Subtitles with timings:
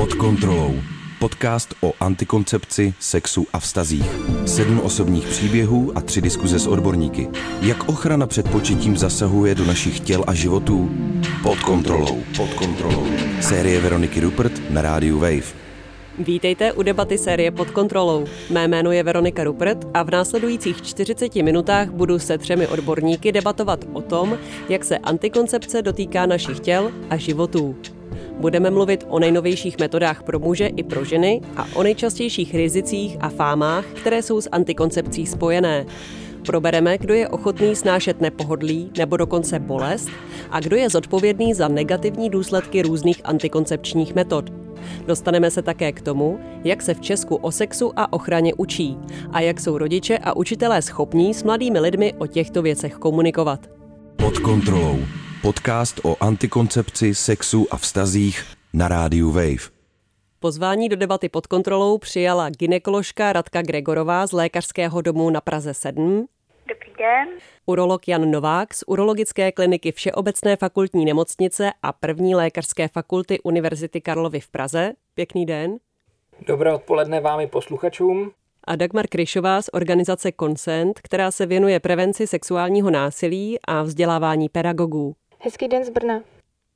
[0.00, 0.74] Pod kontrolou.
[1.18, 4.10] Podcast o antikoncepci, sexu a vztazích.
[4.46, 7.28] Sedm osobních příběhů a tři diskuze s odborníky.
[7.62, 10.90] Jak ochrana před početím zasahuje do našich těl a životů?
[11.42, 12.22] Pod kontrolou.
[12.36, 13.06] Pod kontrolou.
[13.40, 15.54] Série Veroniky Rupert na rádiu Wave.
[16.18, 18.24] Vítejte u debaty série Pod kontrolou.
[18.50, 23.84] Mé jméno je Veronika Rupert a v následujících 40 minutách budu se třemi odborníky debatovat
[23.92, 24.38] o tom,
[24.68, 27.76] jak se antikoncepce dotýká našich těl a životů.
[28.40, 33.28] Budeme mluvit o nejnovějších metodách pro muže i pro ženy a o nejčastějších rizicích a
[33.28, 35.86] fámách, které jsou s antikoncepcí spojené.
[36.46, 40.08] Probereme, kdo je ochotný snášet nepohodlí nebo dokonce bolest
[40.50, 44.50] a kdo je zodpovědný za negativní důsledky různých antikoncepčních metod.
[45.06, 48.96] Dostaneme se také k tomu, jak se v Česku o sexu a ochraně učí
[49.32, 53.70] a jak jsou rodiče a učitelé schopní s mladými lidmi o těchto věcech komunikovat.
[54.16, 54.98] Pod kontrolou.
[55.42, 59.70] Podcast o antikoncepci, sexu a vztazích na rádiu Wave.
[60.40, 66.26] Pozvání do debaty pod kontrolou přijala ginekoložka Radka Gregorová z Lékařského domu na Praze 7.
[66.68, 67.28] Dobrý den.
[67.66, 74.40] Urolog Jan Novák z Urologické kliniky Všeobecné fakultní nemocnice a první lékařské fakulty Univerzity Karlovy
[74.40, 74.92] v Praze.
[75.14, 75.78] Pěkný den.
[76.46, 78.32] Dobré odpoledne vám i posluchačům.
[78.64, 85.16] A Dagmar Kryšová z organizace Consent, která se věnuje prevenci sexuálního násilí a vzdělávání pedagogů.
[85.42, 86.22] Hezký den z Brna.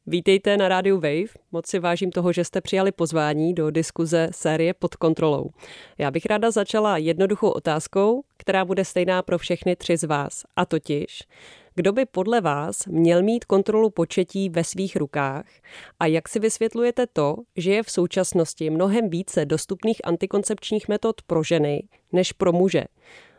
[0.07, 1.33] Vítejte na rádiu Wave.
[1.53, 5.51] Moc si vážím toho, že jste přijali pozvání do diskuze série pod kontrolou.
[5.99, 10.43] Já bych ráda začala jednoduchou otázkou, která bude stejná pro všechny tři z vás.
[10.57, 11.23] A totiž,
[11.75, 15.47] kdo by podle vás měl mít kontrolu početí ve svých rukách
[16.01, 21.43] a jak si vysvětlujete to, že je v současnosti mnohem více dostupných antikoncepčních metod pro
[21.43, 22.85] ženy než pro muže?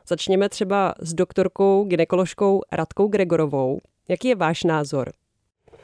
[0.08, 3.82] Začněme třeba s doktorkou ginekoložkou Radkou Gregorovou.
[4.08, 5.14] Jaký je váš názor?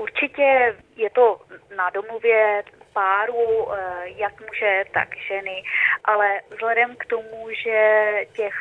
[0.01, 1.37] Určitě je to
[1.75, 2.63] na domluvě
[2.93, 5.63] páru, eh, jak muže, tak ženy,
[6.03, 8.55] ale vzhledem k tomu, že těch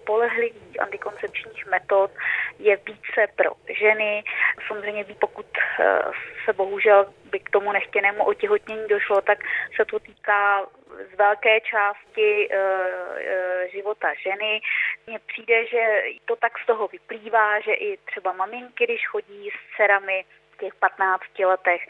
[0.00, 2.10] spolehlivých antikoncepčních metod
[2.58, 4.24] je více pro ženy,
[4.68, 5.46] samozřejmě pokud
[5.80, 6.02] eh,
[6.44, 9.38] se bohužel by k tomu nechtěnému otěhotnění došlo, tak
[9.76, 10.66] se to týká
[11.12, 14.60] z velké části e, e, života ženy.
[15.06, 19.76] Mně přijde, že to tak z toho vyplývá, že i třeba maminky, když chodí s
[19.76, 20.24] dcerami
[20.56, 21.80] těch 15 letech,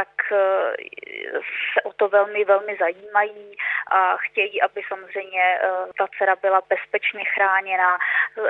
[0.00, 0.72] tak eh,
[1.72, 3.56] se o to velmi, velmi zajímají
[3.90, 7.98] a chtějí, aby samozřejmě eh, ta dcera byla bezpečně chráněna.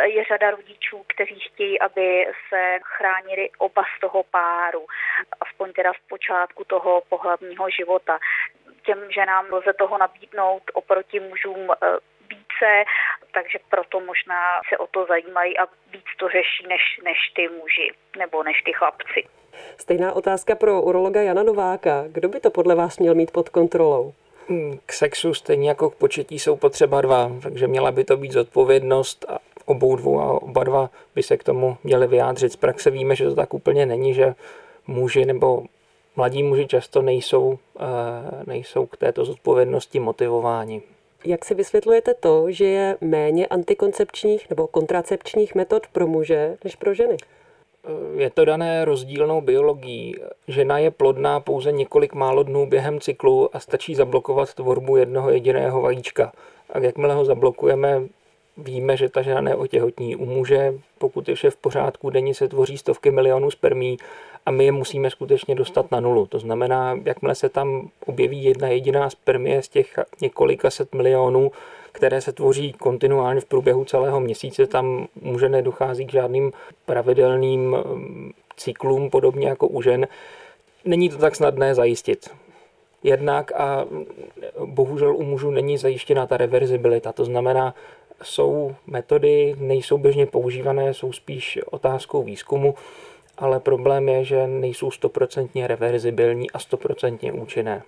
[0.03, 4.87] Je řada rodičů, kteří chtějí, aby se chránili oba z toho páru,
[5.41, 8.19] aspoň teda z počátku toho pohlavního života.
[8.83, 11.77] Těm ženám lze toho nabídnout oproti mužům eh,
[12.29, 12.85] více,
[13.33, 17.93] takže proto možná se o to zajímají a víc to řeší než, než ty muži
[18.19, 19.40] nebo než ty chlapci.
[19.79, 22.05] Stejná otázka pro urologa Jana Nováka.
[22.09, 24.13] Kdo by to podle vás měl mít pod kontrolou?
[24.49, 28.33] Hmm, k sexu stejně jako k početí jsou potřeba dva, takže měla by to být
[28.33, 32.53] zodpovědnost a obou dvou a oba dva by se k tomu měli vyjádřit.
[32.53, 34.35] Z praxe víme, že to tak úplně není, že
[34.87, 35.63] muži nebo
[36.17, 37.83] mladí muži často nejsou, eh,
[38.47, 40.83] nejsou k této zodpovědnosti motivováni.
[41.25, 46.95] Jak si vysvětlujete to, že je méně antikoncepčních nebo kontracepčních metod pro muže než pro
[46.95, 47.17] ženy?
[48.17, 50.17] Je to dané rozdílnou biologií.
[50.49, 55.83] Žena je plodná pouze několik málo dnů během cyklu a stačí zablokovat tvorbu jednoho jediného
[55.83, 56.33] vajíčka.
[56.71, 58.03] A jakmile ho zablokujeme,
[58.61, 60.17] víme, že ta žena neotěhotní.
[60.17, 63.97] U muže, pokud je vše v pořádku, denně se tvoří stovky milionů spermí
[64.47, 66.27] a my je musíme skutečně dostat na nulu.
[66.27, 71.53] To znamená, jakmile se tam objeví jedna jediná spermie z těch několika set milionů,
[71.93, 76.53] které se tvoří kontinuálně v průběhu celého měsíce, tam muže nedochází k žádným
[76.87, 80.07] pravidelným um, cyklům, podobně jako u žen.
[80.85, 82.31] Není to tak snadné zajistit.
[83.03, 83.85] Jednak a
[84.65, 87.75] bohužel u mužů není zajištěna ta reverzibilita, to znamená,
[88.23, 92.75] jsou metody, nejsou běžně používané, jsou spíš otázkou výzkumu,
[93.39, 97.83] ale problém je, že nejsou stoprocentně reverzibilní a stoprocentně účinné.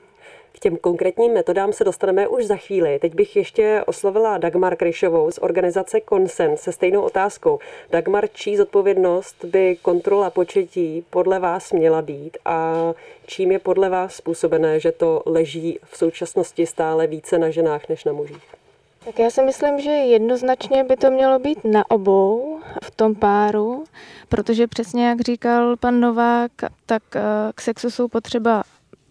[0.53, 2.98] K těm konkrétním metodám se dostaneme už za chvíli.
[2.98, 7.59] Teď bych ještě oslovila Dagmar Kryšovou z organizace Consent se stejnou otázkou.
[7.91, 12.92] Dagmar, čí zodpovědnost by kontrola početí podle vás měla být a
[13.27, 18.04] čím je podle vás způsobené, že to leží v současnosti stále více na ženách než
[18.04, 18.61] na mužích?
[19.04, 23.84] Tak já si myslím, že jednoznačně by to mělo být na obou v tom páru,
[24.28, 26.53] protože přesně jak říkal pan Novák,
[26.87, 27.21] tak eh,
[27.54, 28.63] k sexu jsou potřeba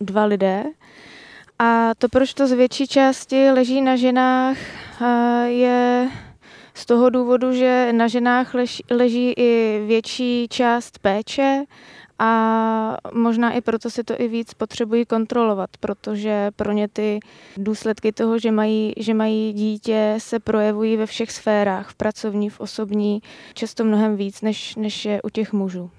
[0.01, 0.63] dva lidé.
[1.59, 4.57] A to, proč to z větší části leží na ženách,
[5.01, 6.09] eh, je
[6.73, 11.63] z toho důvodu, že na ženách leží, leží i větší část péče
[12.23, 17.19] a možná i proto si to i víc potřebují kontrolovat, protože pro ně ty
[17.57, 22.59] důsledky toho, že mají, že mají dítě, se projevují ve všech sférách, v pracovní, v
[22.59, 23.21] osobní,
[23.53, 25.91] často mnohem víc, než, než je u těch mužů.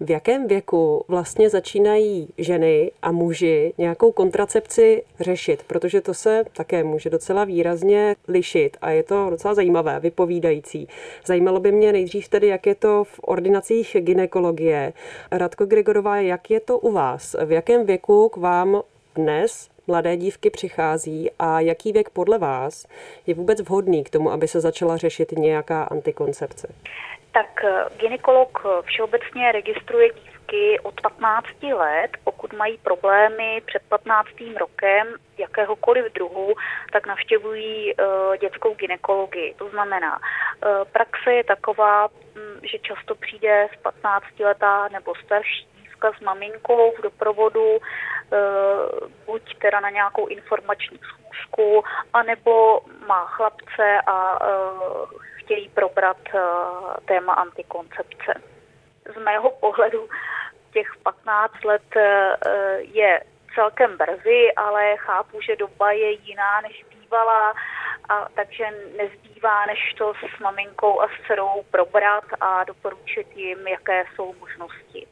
[0.00, 5.62] V jakém věku vlastně začínají ženy a muži nějakou kontracepci řešit?
[5.66, 10.88] Protože to se také může docela výrazně lišit a je to docela zajímavé, vypovídající.
[11.26, 14.92] Zajímalo by mě nejdřív tedy, jak je to v ordinacích ginekologie.
[15.30, 17.36] Radko Gregorová, jak je to u vás?
[17.46, 18.82] V jakém věku k vám
[19.14, 22.86] dnes mladé dívky přichází a jaký věk podle vás
[23.26, 26.68] je vůbec vhodný k tomu, aby se začala řešit nějaká antikoncepce?
[27.32, 32.10] Tak eh, ginekolog eh, všeobecně registruje dívky od 15 let.
[32.24, 34.28] Pokud mají problémy před 15.
[34.60, 35.06] rokem
[35.38, 36.54] jakéhokoliv druhu,
[36.92, 39.54] tak navštěvují uh, dětskou ginekologii.
[39.54, 40.20] To znamená,
[40.92, 46.92] praxe je taková, hm, že často přijde z 15 letá nebo starší dívka s maminkou
[46.98, 47.78] v doprovodu,
[49.26, 54.38] buď teda na nějakou informační schůzku, anebo má chlapce a
[55.48, 56.40] chtějí probrat eh,
[57.04, 58.34] téma antikoncepce.
[59.14, 60.08] Z mého pohledu
[60.72, 62.36] těch 15 let eh,
[62.80, 63.20] je
[63.54, 67.54] celkem brzy, ale chápu, že doba je jiná, než bývala,
[68.08, 68.64] a takže
[68.96, 75.06] nezbývá, než to s maminkou a s dcerou probrat a doporučit jim, jaké jsou možnosti.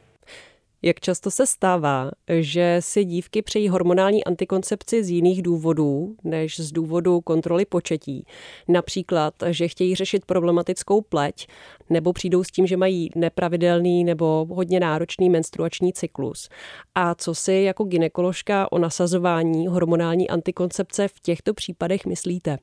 [0.81, 6.71] Jak často se stává, že si dívky přejí hormonální antikoncepci z jiných důvodů než z
[6.71, 8.25] důvodu kontroly početí?
[8.67, 11.47] Například, že chtějí řešit problematickou pleť,
[11.89, 16.49] nebo přijdou s tím, že mají nepravidelný nebo hodně náročný menstruační cyklus.
[16.95, 22.57] A co si jako ginekoložka o nasazování hormonální antikoncepce v těchto případech myslíte?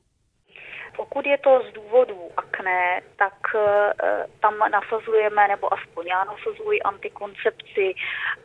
[0.95, 3.93] Pokud je to z důvodu akné, tak eh,
[4.39, 7.93] tam nasazujeme, nebo aspoň já nasazuji antikoncepci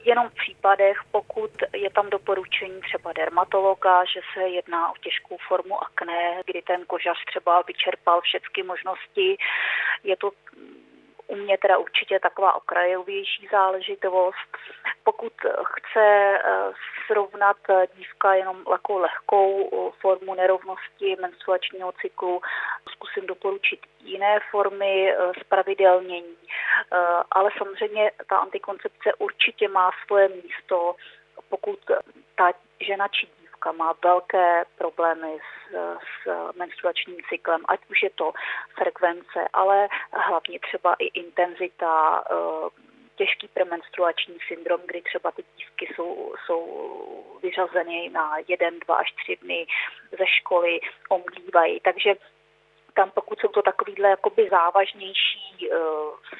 [0.05, 5.83] jenom v případech, pokud je tam doporučení třeba dermatologa, že se jedná o těžkou formu
[5.83, 9.37] akné, kdy ten kožař třeba vyčerpal všechny možnosti.
[10.05, 10.31] Je to
[11.31, 14.51] u mě teda určitě taková okrajovější záležitost.
[15.05, 15.33] Pokud
[15.65, 16.73] chce eh,
[17.07, 17.57] srovnat
[17.95, 22.41] dívka jenom jako lehkou eh, formu nerovnosti menstruačního cyklu,
[22.93, 26.37] zkusím doporučit jiné formy spravidelnění.
[26.93, 26.97] Eh,
[27.31, 30.95] ale samozřejmě ta antikoncepce určitě má svoje místo,
[31.49, 31.79] pokud
[32.37, 33.27] ta žena či
[33.61, 38.33] dívka má velké problémy s, s menstruačním cyklem, ať už je to
[38.79, 42.69] frekvence, ale hlavně třeba i intenzita, eh,
[43.17, 49.37] těžký premenstruační syndrom, kdy třeba ty dívky jsou, jsou vyřazeny na jeden, dva až tři
[49.37, 49.67] dny
[50.19, 51.81] ze školy, omdívají.
[51.81, 52.15] Takže
[52.95, 55.77] tam pokud jsou to takovýhle jakoby závažnější uh,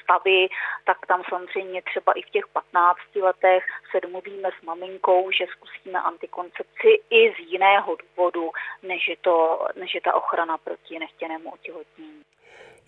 [0.03, 0.47] stavy,
[0.85, 5.99] tak tam samozřejmě třeba i v těch 15 letech se domluvíme s maminkou, že zkusíme
[5.99, 8.51] antikoncepci i z jiného důvodu,
[8.83, 12.30] než je, to, než je ta ochrana proti nechtěnému otěhotnění.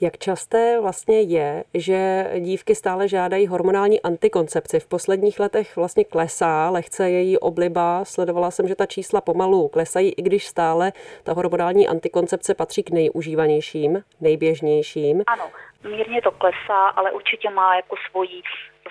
[0.03, 4.79] Jak časté vlastně je, že dívky stále žádají hormonální antikoncepci?
[4.79, 8.05] V posledních letech vlastně klesá lehce její obliba.
[8.05, 10.91] Sledovala jsem, že ta čísla pomalu klesají, i když stále
[11.23, 15.23] ta hormonální antikoncepce patří k nejužívanějším, nejběžnějším.
[15.27, 15.51] Ano,
[15.83, 18.41] mírně to klesá, ale určitě má jako svoji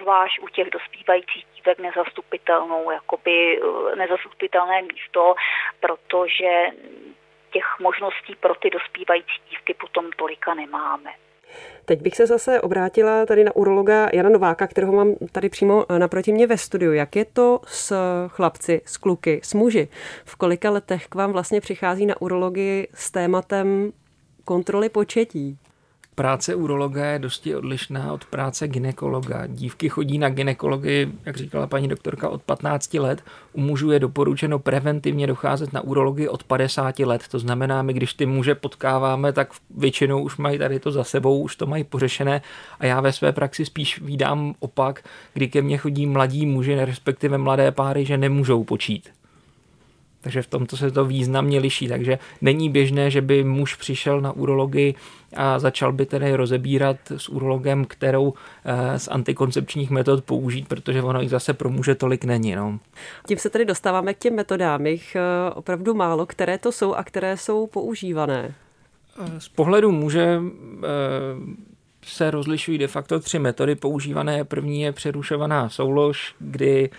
[0.00, 5.35] zvlášť u těch dospívajících dívek nezastupitelnou, jakoby eh, nezastupitelné místo,
[5.81, 6.67] protože
[7.53, 11.11] těch možností pro ty dospívající dívky potom tolika nemáme.
[11.85, 15.99] Teď bych se zase obrátila tady na urologa Jana Nováka, kterého mám tady přímo eh,
[15.99, 16.93] naproti mě ve studiu.
[16.93, 17.97] Jak je to s
[18.29, 19.89] chlapci, s kluky, s muži?
[20.25, 23.93] V kolika letech k vám vlastně přichází na urologii s tématem
[24.44, 25.59] kontroly početí?
[26.22, 29.46] Práce urologa je dosti odlišná od práce ginekologa.
[29.46, 33.22] Dívky chodí na ginekologii, jak říkala paní doktorka, od 15 let.
[33.52, 37.22] U mužů je doporučeno preventivně docházet na urologii od 50 let.
[37.31, 41.43] To znamená, my když ty muže potkáváme, tak většinou už mají tady to za sebou,
[41.43, 42.43] už to mají pořešené.
[42.81, 47.38] A já ve své praxi spíš vídám opak, kdy ke mně chodí mladí muži, respektive
[47.38, 49.10] mladé páry, že nemůžou počít
[50.22, 51.88] takže v tomto se to významně liší.
[51.88, 54.94] Takže není běžné, že by muž přišel na urologii
[55.36, 61.20] a začal by tedy rozebírat s urologem, kterou eh, z antikoncepčních metod použít, protože ono
[61.20, 62.55] jich zase pro muže tolik není.
[62.55, 62.79] No.
[63.26, 64.86] Tím se tedy dostáváme k těm metodám.
[64.86, 68.55] Jich eh, opravdu málo, které to jsou a které jsou používané.
[69.20, 70.41] Eh, z pohledu muže
[72.05, 74.44] se rozlišují de facto tři metody používané.
[74.44, 76.91] První je přerušovaná soulož, kdy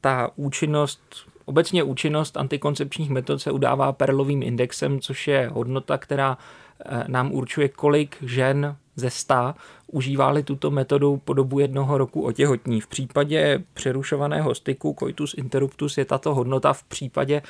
[0.00, 1.00] ta účinnost
[1.48, 6.38] Obecně účinnost antikoncepčních metod se udává perlovým indexem, což je hodnota, která
[6.84, 9.54] eh, nám určuje, kolik žen ze 100
[9.86, 12.80] užívali tuto metodu po dobu jednoho roku otěhotní.
[12.80, 17.42] V případě přerušovaného styku coitus interruptus je tato hodnota v případě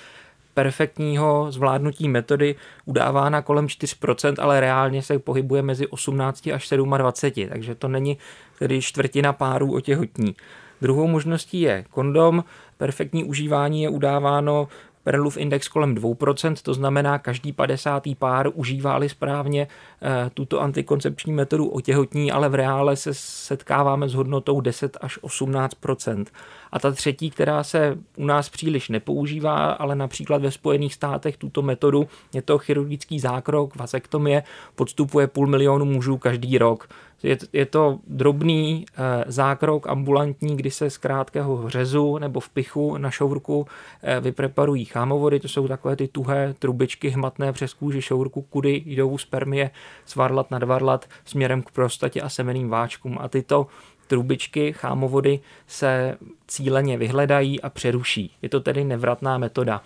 [0.54, 7.74] perfektního zvládnutí metody udávána kolem 4%, ale reálně se pohybuje mezi 18 až 27, takže
[7.74, 8.18] to není
[8.58, 10.34] tedy čtvrtina párů otěhotní.
[10.80, 12.44] Druhou možností je kondom.
[12.76, 14.68] Perfektní užívání je udáváno
[15.08, 18.02] Perlův index kolem 2%, to znamená každý 50.
[18.18, 19.68] pár užívá správně
[20.02, 26.24] eh, tuto antikoncepční metodu otěhotní, ale v reále se setkáváme s hodnotou 10 až 18%.
[26.72, 31.62] A ta třetí, která se u nás příliš nepoužívá, ale například ve Spojených státech tuto
[31.62, 34.42] metodu, je to chirurgický zákrok, vasektomie,
[34.74, 36.88] podstupuje půl milionu mužů každý rok.
[37.22, 42.98] Je, je to drobný e, zákrok ambulantní, kdy se z krátkého řezu nebo v pichu
[42.98, 43.66] na šourku
[44.02, 49.18] e, vypreparují chámovody, to jsou takové ty tuhé trubičky hmatné přes kůži šourku, kudy jdou
[49.18, 49.70] spermie
[50.06, 53.18] svarlat nadvarlat směrem k prostatě a semeným váčkům.
[53.20, 53.66] A tyto
[54.06, 58.32] trubičky chámovody se cíleně vyhledají a přeruší.
[58.42, 59.82] Je to tedy nevratná metoda.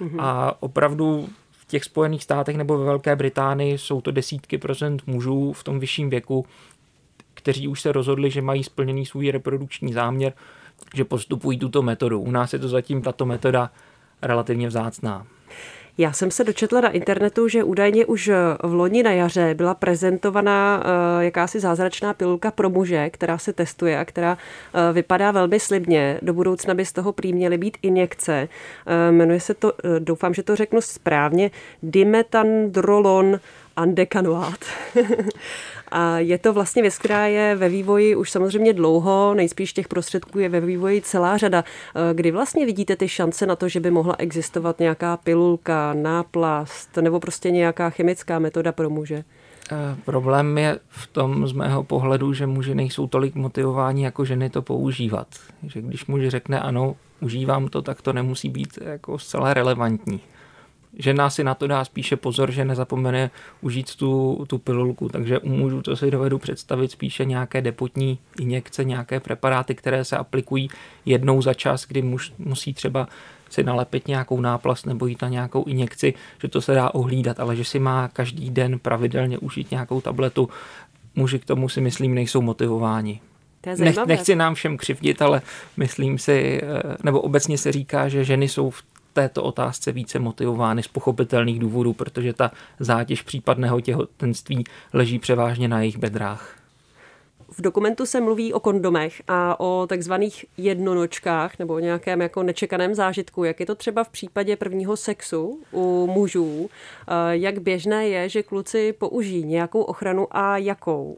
[0.00, 0.22] Mm-hmm.
[0.22, 5.52] A opravdu v těch Spojených státech nebo ve Velké Británii jsou to desítky procent mužů
[5.52, 6.46] v tom vyšším věku,
[7.46, 10.32] kteří už se rozhodli, že mají splněný svůj reprodukční záměr,
[10.94, 12.20] že postupují tuto metodu.
[12.20, 13.70] U nás je to zatím tato metoda
[14.22, 15.26] relativně vzácná.
[15.98, 18.30] Já jsem se dočetla na internetu, že údajně už
[18.62, 23.98] v loni na jaře byla prezentovaná uh, jakási zázračná pilulka pro muže, která se testuje
[23.98, 26.18] a která uh, vypadá velmi slibně.
[26.22, 28.48] Do budoucna by z toho prý měly být injekce.
[28.86, 31.50] Uh, jmenuje se to, doufám, že to řeknu správně,
[31.82, 33.40] dimetandrolon
[33.76, 34.60] andekanoát.
[35.98, 40.38] A je to vlastně věc, která je ve vývoji už samozřejmě dlouho, nejspíš těch prostředků
[40.38, 41.64] je ve vývoji celá řada.
[42.10, 46.96] E, kdy vlastně vidíte ty šance na to, že by mohla existovat nějaká pilulka, náplast
[46.96, 49.14] nebo prostě nějaká chemická metoda pro muže?
[49.16, 49.24] E,
[50.04, 54.62] problém je v tom z mého pohledu, že muži nejsou tolik motivováni jako ženy to
[54.62, 55.26] používat.
[55.62, 60.20] Že když muž řekne ano, užívám to, tak to nemusí být jako zcela relevantní
[60.96, 65.08] žena si na to dá spíše pozor, že nezapomene užít tu, tu pilulku.
[65.08, 70.16] Takže u mužů to si dovedu představit spíše nějaké depotní injekce, nějaké preparáty, které se
[70.16, 70.70] aplikují
[71.06, 73.08] jednou za čas, kdy muž musí třeba
[73.50, 77.56] si nalepit nějakou náplast nebo jít na nějakou injekci, že to se dá ohlídat, ale
[77.56, 80.48] že si má každý den pravidelně užít nějakou tabletu,
[81.14, 83.20] muži k tomu si myslím nejsou motivováni.
[83.78, 85.42] Nech, nechci nám všem křivdit, ale
[85.76, 88.82] myslím si, eh, nebo obecně se říká, že ženy jsou v
[89.16, 95.80] této otázce více motivovány z pochopitelných důvodů, protože ta zátěž případného těhotenství leží převážně na
[95.80, 96.56] jejich bedrách.
[97.48, 102.94] V dokumentu se mluví o kondomech a o takzvaných jednonočkách nebo o nějakém jako nečekaném
[102.94, 103.44] zážitku.
[103.44, 106.70] Jak je to třeba v případě prvního sexu u mužů?
[107.30, 111.16] Jak běžné je, že kluci použijí nějakou ochranu a jakou?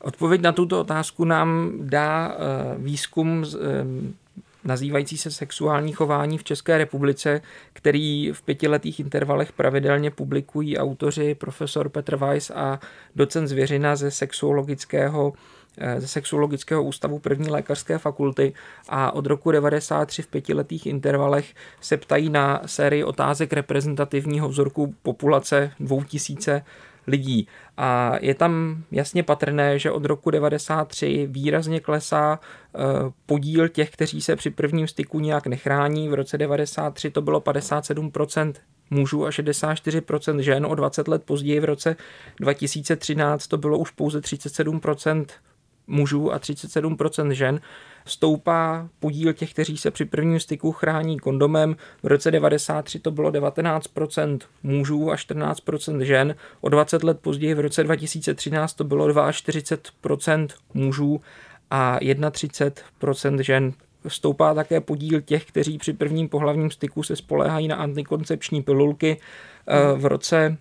[0.00, 3.44] Odpověď na tuto otázku nám dá eh, výzkum
[4.64, 7.40] nazývající se sexuální chování v České republice,
[7.72, 12.80] který v pětiletých intervalech pravidelně publikují autoři profesor Petr Weiss a
[13.16, 15.32] docent Zvěřina ze sexuologického
[15.78, 18.52] eh, ze sexuologického ústavu první lékařské fakulty
[18.88, 25.72] a od roku 93 v pětiletých intervalech se ptají na sérii otázek reprezentativního vzorku populace
[25.80, 26.64] 2000
[27.08, 27.48] lidí.
[27.76, 32.78] A je tam jasně patrné, že od roku 93 výrazně klesá eh,
[33.26, 36.08] podíl těch, kteří se při prvním styku nějak nechrání.
[36.08, 38.52] V roce 93 to bylo 57%
[38.90, 40.66] mužů a 64% žen.
[40.66, 41.96] O 20 let později v roce
[42.40, 45.26] 2013 to bylo už pouze 37%
[45.88, 47.60] mužů a 37% žen
[48.04, 51.76] stoupá podíl těch, kteří se při prvním styku chrání kondomem.
[52.02, 56.34] V roce 93 to bylo 19% mužů a 14% žen.
[56.60, 61.20] O 20 let později v roce 2013 to bylo 42% mužů
[61.70, 63.72] a 31% žen.
[64.08, 69.20] Stoupá také podíl těch, kteří při prvním pohlavním styku se spoléhají na antikoncepční pilulky.
[69.96, 70.56] V roce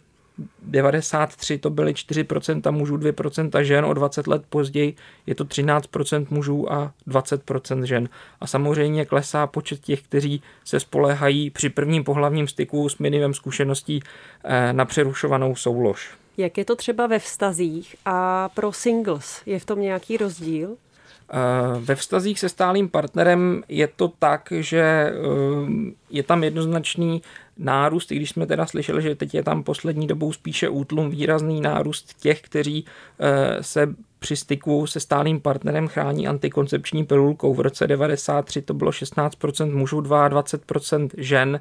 [0.62, 6.74] 93 to byly 4% mužů, 2% žen, o 20 let později je to 13% mužů
[6.74, 8.10] a 20% žen.
[8.42, 14.00] A samozřejmě klesá počet těch, kteří se spoléhají při prvním pohlavním styku s minimem zkušeností
[14.44, 16.10] eh, na přerušovanou soulož.
[16.38, 19.42] Jak je to třeba ve vztazích a pro singles?
[19.46, 20.78] Je v tom nějaký rozdíl?
[21.30, 25.14] Eh, ve vztazích se stálým partnerem je to tak, že eh,
[26.10, 27.22] je tam jednoznačný
[27.58, 31.62] nárůst, i když jsme teda slyšeli, že teď je tam poslední dobou spíše útlum, výrazný
[31.62, 32.86] nárůst těch, kteří
[33.20, 37.54] eh, se při styku se stálým partnerem chrání antikoncepční pilulkou.
[37.54, 41.60] V roce 93 to bylo 16% mužů, 22% žen.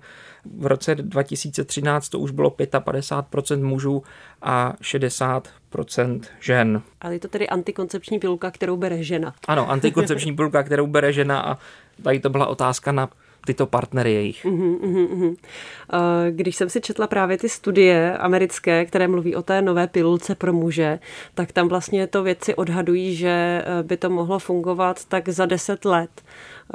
[0.58, 4.02] V roce 2013 to už bylo 55% mužů
[4.42, 6.82] a 60% žen.
[7.00, 9.34] Ale je to tedy antikoncepční pilulka, kterou bere žena.
[9.48, 11.58] Ano, antikoncepční pilulka, kterou bere žena a
[12.02, 13.08] tady to byla otázka na
[13.46, 14.44] tyto partnery jejich.
[14.44, 15.36] Uh-huh, uh-huh.
[16.30, 20.52] Když jsem si četla právě ty studie americké, které mluví o té nové pilulce pro
[20.52, 20.98] muže,
[21.34, 23.28] tak tam vlastně to věci odhadují, že
[23.64, 26.10] eh, by to mohlo fungovat tak za deset let.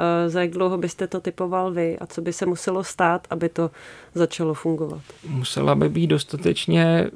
[0.00, 3.48] Eh, za jak dlouho byste to typoval vy a co by se muselo stát, aby
[3.48, 3.70] to
[4.14, 5.02] začalo fungovat?
[5.28, 7.10] Musela by být dostatečně,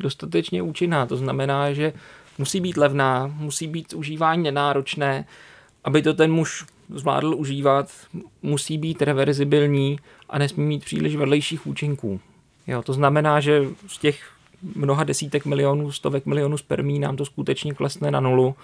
[0.00, 1.06] dostatečně účinná.
[1.06, 1.92] To znamená, že
[2.38, 5.24] musí být levná, musí být užívání nenáročné,
[5.84, 7.90] aby to ten muž zvládl užívat,
[8.42, 9.98] musí být reverzibilní
[10.28, 12.20] a nesmí mít příliš vedlejších účinků.
[12.66, 14.30] Jo, to znamená, že z těch
[14.74, 18.54] mnoha desítek milionů, stovek milionů spermí nám to skutečně klesne na nulu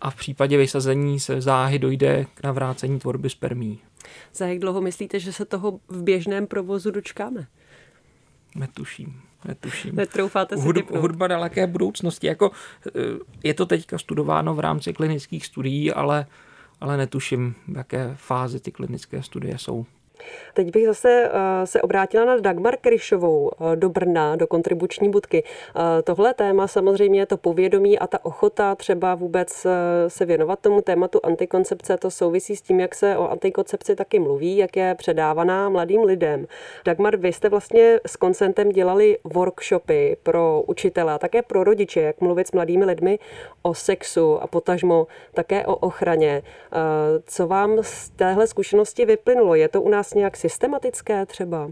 [0.00, 3.78] a v případě vysazení se záhy dojde k navrácení tvorby spermí.
[4.34, 7.46] Za jak dlouho myslíte, že se toho v běžném provozu dočkáme?
[8.54, 9.20] Netuším.
[9.44, 9.96] Netuším.
[9.96, 12.26] Netroufáte si Hud, hudba daleké budoucnosti.
[12.26, 12.50] Jako,
[12.86, 12.90] eh,
[13.44, 16.26] je to teďka studováno v rámci klinických studií, ale
[16.82, 19.86] ale netuším, v jaké fázi ty klinické studie jsou.
[20.54, 25.44] Teď bych zase eh, se obrátila na Dagmar Kryšovou eh, do Brna, do kontribuční budky.
[25.76, 29.66] Eh, tohle téma samozřejmě to povědomí a ta ochota třeba vůbec
[30.08, 34.56] se věnovat tomu tématu antikoncepce, to souvisí s tím, jak se o antikoncepci taky mluví,
[34.56, 36.46] jak je předávaná mladým lidem.
[36.84, 42.20] Dagmar, vy jste vlastně s koncentem dělali workshopy pro učitele a také pro rodiče, jak
[42.20, 43.18] mluvit s mladými lidmi
[43.62, 46.42] o sexu a potažmo také o ochraně.
[47.26, 49.54] Co vám z téhle zkušenosti vyplynulo?
[49.54, 51.70] Je to u nás nějak systematické třeba?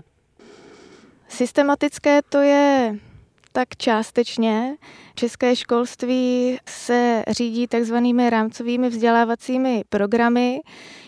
[1.28, 2.97] Systematické to je
[3.52, 4.76] tak částečně.
[5.14, 10.61] České školství se řídí takzvanými rámcovými vzdělávacími programy,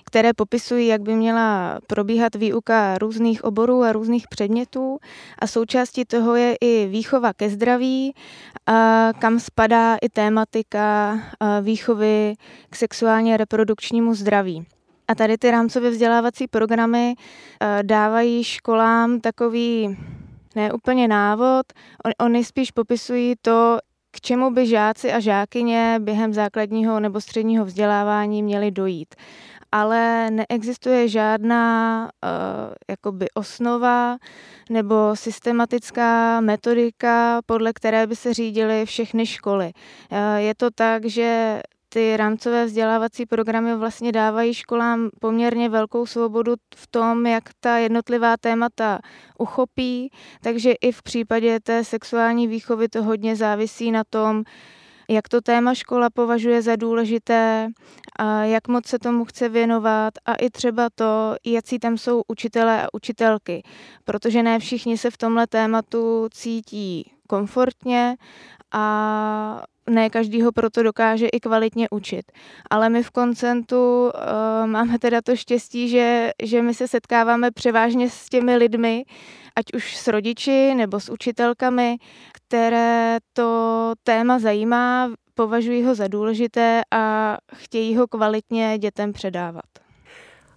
[0.04, 4.98] které popisují, jak by měla probíhat výuka různých oborů a různých předmětů.
[5.38, 8.14] A součástí toho je i výchova ke zdraví,
[9.18, 11.18] kam spadá i tématika
[11.62, 12.34] výchovy
[12.70, 14.66] k sexuálně reprodukčnímu zdraví.
[15.09, 17.14] A tady ty rámcové vzdělávací programy
[17.61, 19.97] eh, dávají školám takový
[20.56, 21.66] neúplně návod,
[22.21, 23.78] oni spíš popisují to,
[24.10, 29.15] k čemu by žáci a žákyně během základního nebo středního vzdělávání měli dojít.
[29.73, 32.30] Ale neexistuje žádná uh,
[32.91, 34.17] jakoby osnova
[34.71, 39.73] nebo systematická metodika, podle které by se řídily všechny školy.
[40.12, 41.60] Uh, je to tak, že
[41.93, 48.37] ty rámcové vzdělávací programy vlastně dávají školám poměrně velkou svobodu v tom, jak ta jednotlivá
[48.37, 48.99] témata
[49.39, 50.11] uchopí,
[50.43, 54.45] takže i v případě té sexuální výchovy to hodně závisí na tom,
[55.09, 57.69] jak to téma škola považuje za důležité,
[58.19, 62.83] a jak moc se tomu chce věnovat a i třeba to, jaký tam jsou učitelé
[62.83, 63.63] a učitelky,
[64.05, 68.17] protože ne všichni se v tomhle tématu cítí komfortně
[68.73, 72.32] a ne každý ho proto dokáže i kvalitně učit.
[72.71, 78.11] Ale my v koncentu uh, máme teda to štěstí, že, že my se setkáváme převážně
[78.11, 79.04] s těmi lidmi,
[79.56, 81.97] ať už s rodiči nebo s učitelkami,
[82.32, 89.65] které to téma zajímá, považují ho za důležité a chtějí ho kvalitně dětem předávat.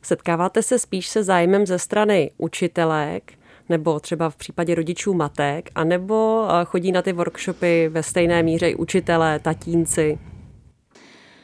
[0.01, 3.33] Setkáváte se spíš se zájmem ze strany učitelek,
[3.69, 8.69] nebo třeba v případě rodičů matek, anebo eh, chodí na ty workshopy ve stejné míře
[8.69, 10.19] i učitelé, tatínci?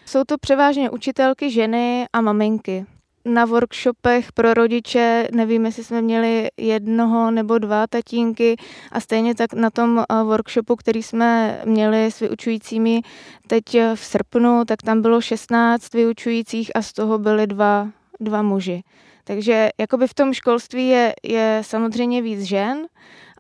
[0.05, 2.85] Jsou to převážně učitelky, ženy a maminky.
[3.25, 8.55] Na workshopech pro rodiče nevím, jestli jsme měli jednoho nebo dva tatínky
[8.91, 13.01] a stejně tak na tom eh, workshopu, který jsme měli s vyučujícími
[13.47, 13.63] teď
[13.95, 17.87] v srpnu, tak tam bylo 16 vyučujících a z toho byly dva,
[18.19, 18.83] dva muži.
[19.31, 22.87] Takže jakoby v tom školství je, je samozřejmě víc žen,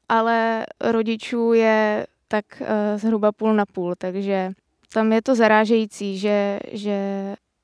[0.09, 2.67] ale rodičů je tak uh,
[2.99, 4.51] zhruba půl na půl, takže
[4.93, 6.97] tam je to zarážející, že, že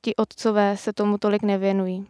[0.01, 2.07] ti otcové se tomu tolik nevěnují.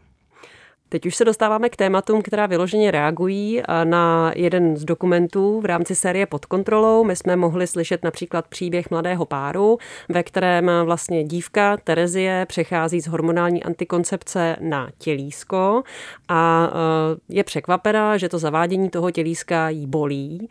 [0.90, 5.96] Teď už se dostáváme k tématům, která vyloženě reagují na jeden z dokumentů v rámci
[5.96, 7.04] série Pod kontrolou.
[7.04, 9.78] My jsme mohli slyšet například příběh mladého páru,
[10.10, 15.84] ve kterém vlastně dívka Terezie přechází z hormonální antikoncepce na tělísko
[16.30, 16.72] a
[17.30, 20.50] e, je překvapená, že to zavádění toho tělíska jí bolí.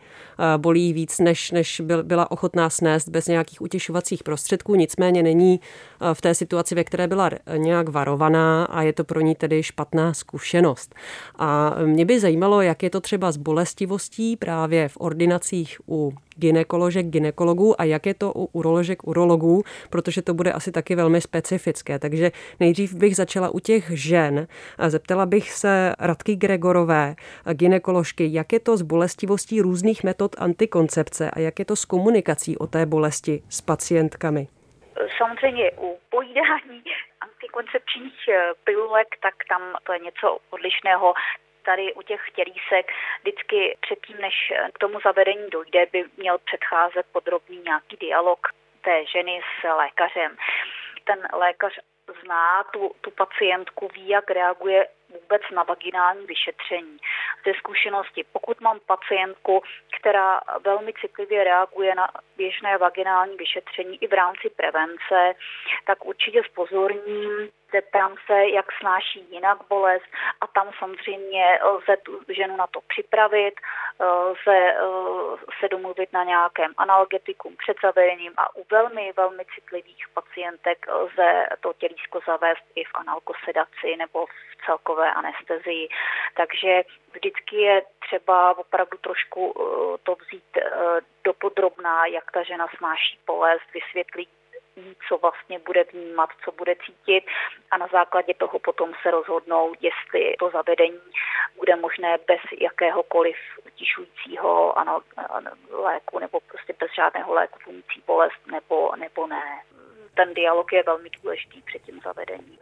[0.55, 6.13] E, bolí víc, než, než byla ochotná snést bez nějakých utěšovacích prostředků, nicméně není e,
[6.13, 10.13] v té situaci, ve které byla nějak varovaná a je to pro ní tedy špatná
[10.27, 10.95] zkušenost.
[11.35, 17.05] A mě by zajímalo, jak je to třeba s bolestivostí právě v ordinacích u ginekoložek,
[17.05, 21.99] ginekologů a jak je to u uroložek, urologů, protože to bude asi taky velmi specifické.
[21.99, 24.47] Takže nejdřív bych začala u těch žen.
[24.87, 27.15] Zeptala bych se Radky Gregorové,
[27.53, 32.57] ginekoložky, jak je to s bolestivostí různých metod antikoncepce a jak je to s komunikací
[32.57, 34.47] o té bolesti s pacientkami.
[35.17, 36.81] Samozřejmě u pojídání
[37.37, 38.29] antikoncepčních
[38.63, 41.13] pilulek, tak tam to je něco odlišného
[41.65, 47.57] tady u těch tělísek vždycky předtím, než k tomu zavedení dojde, by měl předcházet podrobný
[47.57, 48.47] nějaký dialog
[48.81, 50.37] té ženy s lékařem.
[51.03, 51.79] Ten lékař
[52.23, 54.87] zná tu, tu pacientku, ví, jak reaguje
[55.21, 56.97] vůbec na vaginální vyšetření.
[57.45, 59.61] Ze zkušenosti, pokud mám pacientku,
[59.99, 65.33] která velmi citlivě reaguje na běžné vaginální vyšetření i v rámci prevence,
[65.85, 70.05] tak určitě spozorním zeptám se, jak snáší jinak bolest
[70.41, 73.53] a tam samozřejmě lze tu ženu na to připravit,
[73.99, 74.77] lze eh,
[75.59, 81.73] se domluvit na nějakém analgetikum před zavedením a u velmi, velmi citlivých pacientek lze to
[81.73, 85.89] tělísko zavést i v analkosedaci nebo v celkové anestezii.
[86.35, 90.61] Takže vždycky je třeba opravdu trošku eh, to vzít eh,
[91.23, 94.29] dopodrobná, jak ta žena snáší bolest, vysvětlit
[94.77, 97.23] ví, co vlastně bude vnímat, co bude cítit
[97.71, 100.99] a na základě toho potom se rozhodnou, jestli to zavedení
[101.55, 103.35] bude možné bez jakéhokoliv
[103.65, 104.75] utišujícího
[105.69, 109.63] léku nebo prostě bez žádného léku fungující bolest nebo, nebo ne.
[110.13, 112.57] Ten dialog je velmi důležitý před tím zavedením.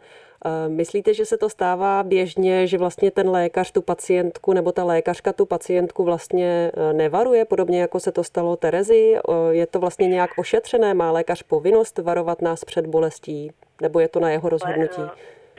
[0.68, 5.32] Myslíte, že se to stává běžně, že vlastně ten lékař tu pacientku nebo ta lékařka
[5.32, 9.16] tu pacientku vlastně e, nevaruje, podobně jako se to stalo Terezi?
[9.50, 10.94] Je to vlastně nějak ošetřené?
[10.94, 13.50] Má lékař povinnost varovat nás před bolestí?
[13.82, 15.02] Nebo je to na jeho rozhodnutí?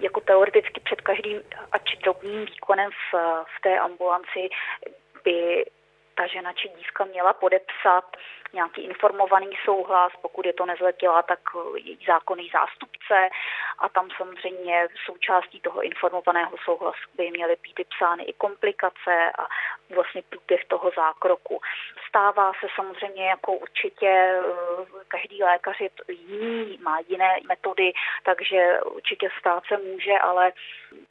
[0.02, 3.18] Jako teoreticky před každým, ač drobným výkonem v,
[3.58, 4.50] v té ambulanci
[5.24, 5.66] by
[6.18, 8.18] ta žena či dívka měla podepsat
[8.54, 11.40] nějaký informovaný souhlas, pokud je to nezletilá, tak
[11.76, 13.30] její zákonný zástupce
[13.80, 19.48] a tam samozřejmě součástí toho informovaného souhlasu by měly být vypsány i komplikace a
[19.96, 21.60] vlastně průběh toho zákroku.
[22.10, 24.44] Stává se samozřejmě jako určitě eh,
[25.08, 27.94] každý lékař je jiný, má jiné metody,
[28.26, 30.52] takže určitě stát se může, ale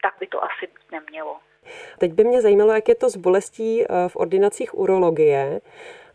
[0.02, 1.40] tak by to asi být nemělo.
[1.98, 5.60] Teď by mě zajímalo, jak je to s bolestí eh, v ordinacích urologie.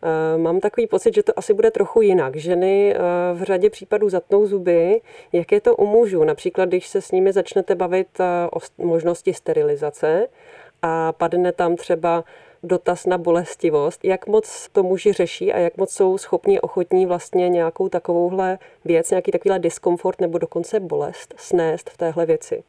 [0.02, 2.36] Eh, mám takový pocit, že to asi bude trochu jinak.
[2.36, 2.98] Ženy eh,
[3.34, 5.00] v řadě případů zatnou zuby.
[5.32, 6.24] Jak je to u mužů?
[6.24, 8.08] Například, když se s nimi začnete bavit
[8.52, 10.28] o možnosti sterilizace
[10.82, 12.24] a padne tam třeba
[12.62, 14.04] dotaz na bolestivost.
[14.04, 19.10] Jak moc to muži řeší a jak moc jsou schopni, ochotní vlastně nějakou takovouhle věc,
[19.10, 22.62] nějaký takovýhle diskomfort nebo dokonce bolest snést v téhle věci?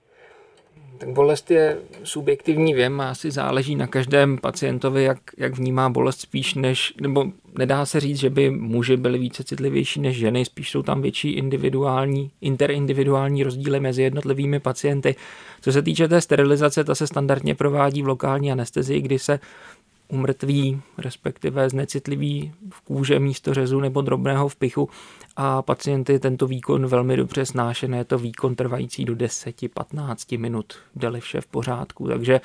[0.97, 6.21] Tak bolest je subjektivní věm a asi záleží na každém pacientovi, jak, jak vnímá bolest
[6.21, 7.25] spíš než, nebo
[7.57, 11.31] nedá se říct, že by muži byli více citlivější než ženy, spíš jsou tam větší
[11.31, 15.15] individuální, interindividuální rozdíly mezi jednotlivými pacienty.
[15.61, 19.39] Co se týče té sterilizace, ta se standardně provádí v lokální anestezii, kdy se
[20.07, 24.89] umrtví, respektive znecitlivý v kůže místo řezu nebo drobného vpichu
[25.35, 27.97] a pacienty tento výkon velmi dobře snášené.
[27.97, 32.41] Je to výkon trvající do 10-15 minut, jde vše v pořádku, takže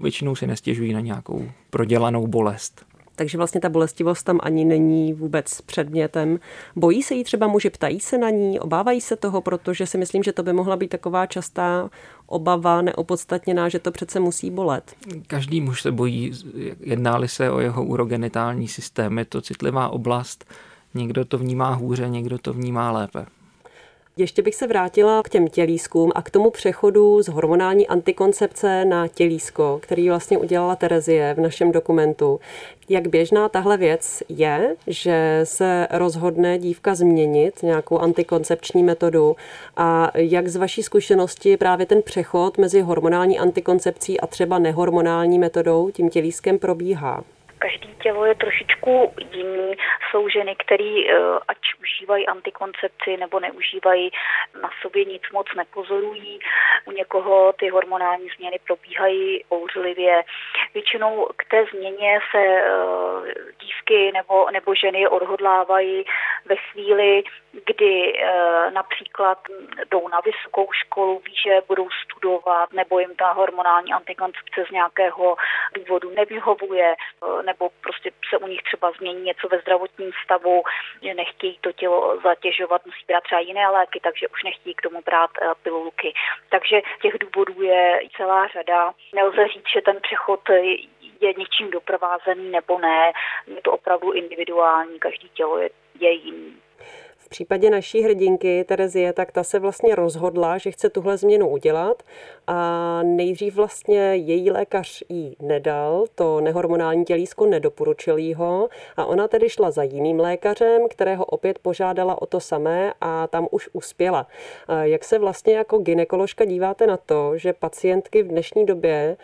[0.00, 2.84] většinou si nestěžují na nějakou prodělanou bolest.
[3.16, 6.38] Takže vlastně ta bolestivost tam ani není vůbec předmětem.
[6.76, 10.22] Bojí se jí třeba muži, ptají se na ní, obávají se toho, protože si myslím,
[10.22, 11.90] že to by mohla být taková častá
[12.32, 14.94] obava neopodstatněná, že to přece musí bolet.
[15.26, 16.32] Každý muž se bojí,
[16.80, 20.44] jednáli se o jeho urogenitální systém, je to citlivá oblast,
[20.94, 23.26] někdo to vnímá hůře, někdo to vnímá lépe.
[24.16, 29.08] Ještě bych se vrátila k těm tělískům a k tomu přechodu z hormonální antikoncepce na
[29.08, 32.40] tělísko, který vlastně udělala Terezie v našem dokumentu.
[32.88, 39.36] Jak běžná tahle věc je, že se rozhodne dívka změnit nějakou antikoncepční metodu
[39.76, 45.90] a jak z vaší zkušenosti právě ten přechod mezi hormonální antikoncepcí a třeba nehormonální metodou
[45.90, 47.24] tím tělískem probíhá?
[47.62, 49.74] Každý tělo je trošičku jiný.
[50.10, 51.14] Jsou ženy, které eh,
[51.48, 54.10] ať užívají antikoncepci nebo neužívají,
[54.62, 56.40] na sobě nic moc nepozorují.
[56.84, 60.22] U někoho ty hormonální změny probíhají bouřlivě.
[60.74, 62.64] Většinou k té změně se eh,
[63.60, 66.04] dívky nebo, nebo ženy odhodlávají
[66.44, 67.22] ve chvíli,
[67.66, 69.38] kdy eh, například
[69.90, 75.36] jdou na vysokou školu, ví, že budou studovat, nebo jim ta hormonální antikoncepce z nějakého
[75.74, 76.94] důvodu nevyhovuje,
[77.52, 80.62] nebo prostě se u nich třeba změní něco ve zdravotním stavu,
[81.02, 85.00] že nechtějí to tělo zatěžovat, musí brát třeba jiné léky, takže už nechtějí k tomu
[85.02, 85.30] brát
[85.62, 86.14] pilulky.
[86.48, 88.92] Takže těch důvodů je celá řada.
[89.14, 90.40] Nelze říct, že ten přechod
[91.20, 93.12] je něčím doprovázený nebo ne.
[93.46, 96.61] Je to opravdu individuální, každý tělo je, je jiný
[97.32, 102.02] případě naší hrdinky Terezie, tak ta se vlastně rozhodla, že chce tuhle změnu udělat
[102.46, 109.28] a nejdřív vlastně její lékař jí nedal, to nehormonální tělísko nedoporučil jí ho a ona
[109.28, 114.26] tedy šla za jiným lékařem, kterého opět požádala o to samé a tam už uspěla.
[114.82, 119.16] Jak se vlastně jako ginekoložka díváte na to, že pacientky v dnešní době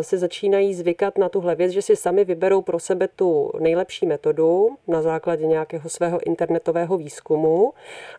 [0.00, 4.68] se začínají zvykat na tuhle věc, že si sami vyberou pro sebe tu nejlepší metodu
[4.86, 7.72] na základě nějakého svého internetového výzkumu výzkumu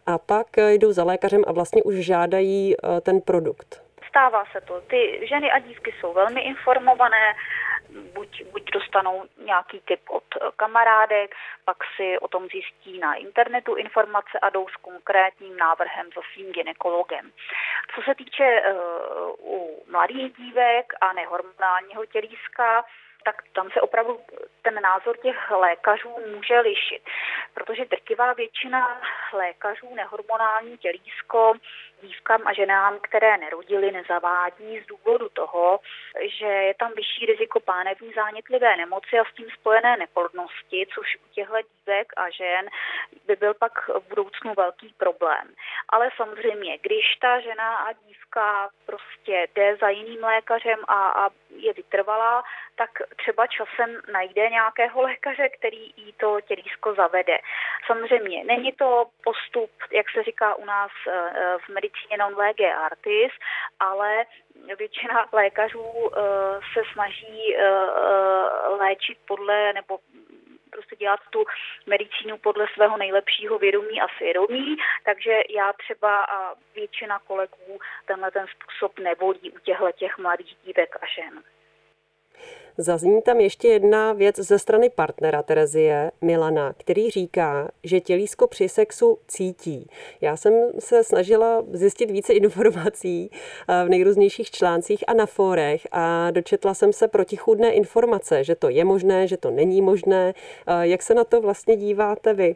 [0.05, 3.81] a pak jdou za lékařem a vlastně už žádají eh, ten produkt.
[4.09, 4.81] Stává se to.
[4.81, 7.35] Ty ženy a dívky jsou velmi informované,
[8.13, 10.23] buď, buď dostanou nějaký tip od
[10.55, 16.21] kamarádek, pak si o tom zjistí na internetu informace a jdou s konkrétním návrhem za
[16.33, 17.31] svým ginekologem.
[17.95, 22.83] Co se týče uh, u mladých dívek a nehormonálního tělíska,
[23.23, 24.19] tak tam se opravdu
[24.61, 27.01] ten názor těch lékařů může lišit,
[27.53, 29.01] protože drtivá většina
[29.33, 31.53] lékařů nehormonální tělísko
[32.01, 35.79] dívkám a ženám, které nerodily, nezavádí z důvodu toho,
[36.39, 41.33] že je tam vyšší riziko pánevní zánětlivé nemoci a s tím spojené neplodnosti, což u
[41.33, 42.69] těchto dívek a žen
[43.27, 45.53] by byl pak v budoucnu velký problém.
[45.89, 51.73] Ale samozřejmě, když ta žena a dívka prostě jde za jiným lékařem a, a je
[51.73, 52.43] vytrvalá,
[52.75, 57.37] tak třeba časem najde nějakého lékaře, který jí to tělísko zavede.
[57.87, 63.31] Samozřejmě není to postup, jak se říká u nás eh, v medicíně non lege artis,
[63.79, 64.25] ale
[64.77, 66.21] většina lékařů eh,
[66.73, 67.69] se snaží eh,
[68.69, 69.99] léčit podle nebo
[70.69, 71.45] prostě dělat tu
[71.85, 78.45] medicínu podle svého nejlepšího vědomí a svědomí, takže já třeba a většina kolegů tenhle ten
[78.47, 81.43] způsob nevolí u těchto těch mladých dívek a žen.
[82.81, 88.69] Zazní tam ještě jedna věc ze strany partnera Terezie, Milana, který říká, že tělísko při
[88.69, 89.87] sexu cítí.
[90.21, 96.31] Já jsem se snažila zjistit více informací eh, v nejrůznějších článcích a na fórech a
[96.31, 100.33] dočetla jsem se protichůdné informace, že to je možné, že to není možné.
[100.67, 102.55] Eh, jak se na to vlastně díváte vy?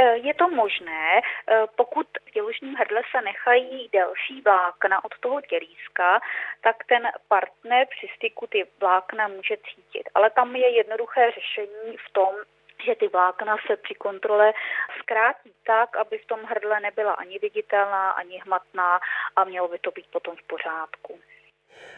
[0.00, 5.40] Eh, je to možné, eh, pokud v děložním hrdle se nechají delší vlákna od toho
[5.40, 6.20] tělíska,
[6.60, 10.08] tak ten partner při styku ty vlákna může cítit.
[10.14, 12.34] Ale tam je jednoduché řešení v tom,
[12.84, 14.52] že ty vlákna se při kontrole
[14.98, 19.00] zkrátí tak, aby v tom hrdle nebyla ani viditelná, ani hmatná
[19.36, 21.20] a mělo by to být potom v pořádku.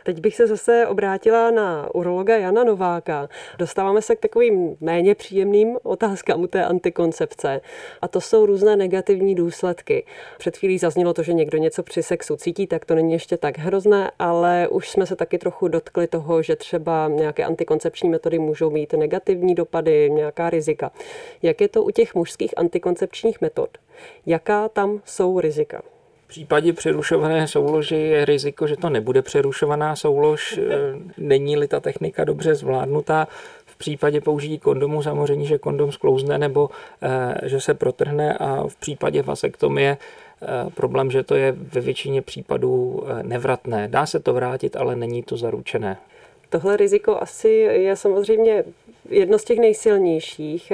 [0.04, 3.28] Teď bych se zase obrátila na urologa Jana Nováka.
[3.58, 7.60] Dostáváme se k takovým méně příjemným otázkám u té antikoncepce.
[8.02, 10.04] A to jsou různé negativní důsledky.
[10.38, 13.58] Před chvílí zaznělo to, že někdo něco při sexu cítí, tak to není ještě tak
[13.58, 18.70] hrozné, ale už jsme se taky trochu dotkli toho, že třeba nějaké antikoncepční metody můžou
[18.70, 20.90] mít negativní dopady, nějaká rizika.
[21.42, 23.78] Jak je to u těch mužských antikoncepčních metod?
[24.26, 25.82] Jaká tam jsou rizika?
[26.30, 30.62] Případě přerušované souloži je riziko, že to nebude přerušovaná soulož, e,
[31.18, 33.28] není-li ta technika dobře zvládnutá.
[33.66, 36.70] V případě použití kondomu samozřejmě, že kondom sklouzne nebo
[37.02, 42.22] e, že se protrhne a v případě vasektomie e, problém, že to je ve většině
[42.22, 43.88] případů nevratné.
[43.88, 45.96] Dá se to vrátit, ale není to zaručené.
[46.50, 48.64] Tohle riziko asi je samozřejmě
[49.10, 50.72] jedno z těch nejsilnějších.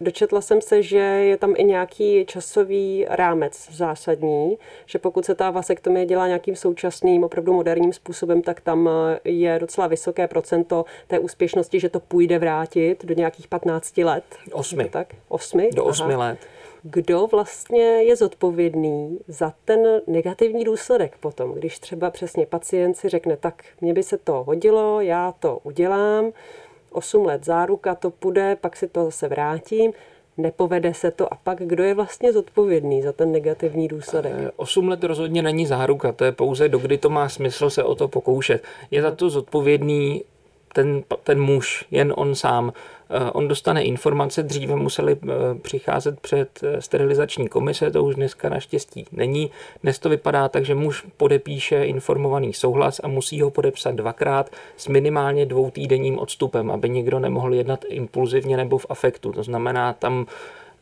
[0.00, 5.50] Dočetla jsem se, že je tam i nějaký časový rámec zásadní, že pokud se ta
[5.50, 8.90] vasektomie dělá nějakým současným, opravdu moderním způsobem, tak tam
[9.24, 14.24] je docela vysoké procento té úspěšnosti, že to půjde vrátit do nějakých 15 let.
[14.52, 14.88] Osmi.
[14.88, 15.14] Tak?
[15.28, 15.70] Osmi?
[15.74, 16.24] Do osmi Aha.
[16.28, 16.38] let
[16.90, 23.36] kdo vlastně je zodpovědný za ten negativní důsledek potom, když třeba přesně pacient si řekne,
[23.36, 26.32] tak mě by se to hodilo, já to udělám,
[26.90, 29.92] 8 let záruka to půjde, pak si to zase vrátím,
[30.36, 34.32] nepovede se to a pak kdo je vlastně zodpovědný za ten negativní důsledek?
[34.56, 37.94] 8 eh, let rozhodně není záruka, to je pouze dokdy to má smysl se o
[37.94, 38.62] to pokoušet.
[38.90, 40.24] Je za to zodpovědný
[40.74, 42.72] ten, ten muž, jen on sám.
[43.10, 45.28] Eh, on dostane informace, dříve museli eh,
[45.62, 49.50] přicházet před eh, sterilizační komise, to už dneska naštěstí není.
[49.82, 54.88] Dnes to vypadá tak, že muž podepíše informovaný souhlas a musí ho podepsat dvakrát s
[54.88, 59.32] minimálně dvou týdenním odstupem, aby nikdo nemohl jednat impulzivně nebo v afektu.
[59.32, 60.26] To znamená, tam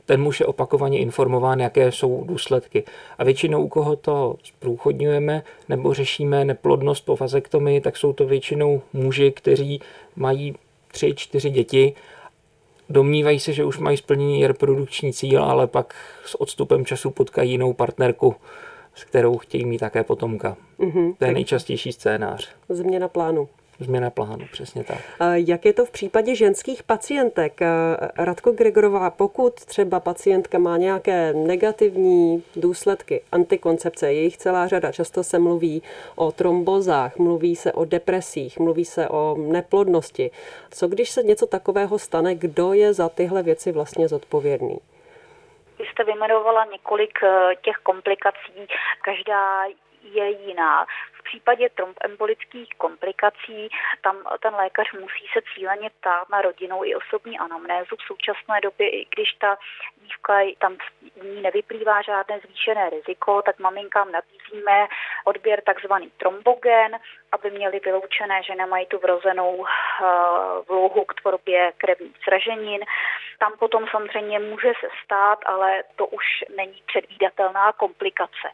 [0.06, 2.84] ten muž je opakovaně informován, jaké jsou důsledky.
[3.18, 8.82] A většinou, u koho to zprůchodňujeme nebo řešíme neplodnost po vazektomii, tak jsou to většinou
[8.92, 9.80] muži, kteří
[10.16, 10.54] mají
[10.92, 11.94] tři, čtyři děti
[12.88, 15.94] domnívají se, že už mají splněný reprodukční cíl, ale pak
[16.26, 18.34] s odstupem času potkají jinou partnerku,
[18.94, 20.56] s kterou chtějí mít také potomka.
[20.78, 22.48] Mm-hmm, to je nejčastější scénář.
[22.68, 23.48] Změna plánu.
[23.78, 24.98] Změna plánu, přesně tak.
[25.34, 27.60] Jak je to v případě ženských pacientek?
[28.18, 35.24] Radko Gregorová, pokud třeba pacientka má nějaké negativní důsledky antikoncepce, je jich celá řada, často
[35.24, 35.82] se mluví
[36.16, 40.30] o trombozách, mluví se o depresích, mluví se o neplodnosti.
[40.70, 44.78] Co když se něco takového stane, kdo je za tyhle věci vlastně zodpovědný?
[45.78, 48.68] Vy jste vyjmenovala několik eh, těch komplikací,
[49.04, 49.64] každá
[50.14, 50.86] je jiná
[51.24, 53.70] případě trombembolických komplikací
[54.04, 57.96] tam ten lékař musí se cíleně ptát na rodinou i osobní anamnézu.
[57.96, 59.56] V současné době, i když ta
[59.96, 60.76] dívka tam
[61.22, 64.86] ní nevyplývá žádné zvýšené riziko, tak maminkám nabízíme
[65.24, 66.98] odběr takzvaný trombogen,
[67.32, 70.04] aby měli vyloučené, že nemají tu vrozenou eh,
[70.68, 72.80] vlohu k tvorbě krevních sraženin.
[73.38, 76.24] Tam potom samozřejmě může se stát, ale to už
[76.56, 78.48] není předvídatelná komplikace.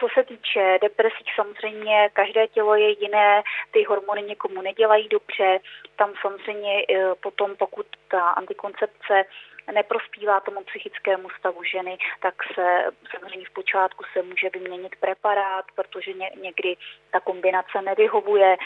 [0.00, 5.58] Co se týče depresí, samozřejmě každé tělo je jiné, ty hormony někomu nedělají dobře,
[5.96, 9.24] tam samozřejmě eh, potom, pokud ta antikoncepce
[9.72, 16.12] neprospívá tomu psychickému stavu ženy, tak se samozřejmě v počátku se může vyměnit preparát, protože
[16.12, 16.76] ně, někdy
[17.10, 18.56] ta kombinace nevyhovuje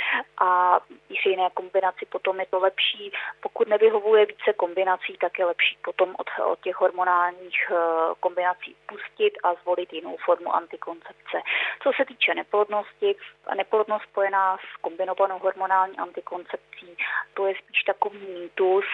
[0.40, 3.12] a při jiné kombinaci potom je to lepší.
[3.40, 7.74] Pokud nevyhovuje více kombinací, tak je lepší potom od, od těch hormonálních eh,
[8.20, 11.36] kombinací pustit a zvolit jinou formu antikoncepce.
[11.82, 13.16] Co se týče neplodnosti,
[13.56, 16.96] neplodnost spojená s kombinovanou hormonální antikoncepcí,
[17.34, 18.84] to je spíš takový mýtus.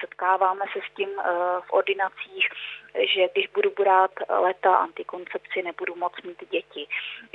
[0.00, 1.32] Setkáváme se s tím eh,
[1.66, 2.48] v ordinacích,
[3.14, 6.86] že když budu brát leta antikoncepci, nebudu moc mít děti.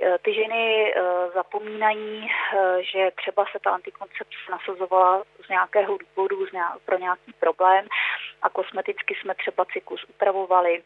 [0.04, 0.94] Eh, ty ženy
[1.34, 2.32] zapomínají,
[2.92, 6.46] že třeba se ta antikoncepce nasazovala z nějakého důvodu,
[6.86, 7.88] pro nějaký problém
[8.42, 10.84] a kosmeticky jsme třeba cyklus upravovali,